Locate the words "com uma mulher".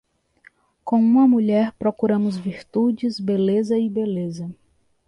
0.83-1.73